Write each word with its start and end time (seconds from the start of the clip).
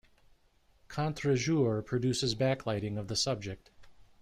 Contre-jour 0.87 1.83
produces 1.83 2.33
backlighting 2.33 2.97
of 2.97 3.07
the 3.07 3.15
subject. 3.15 3.69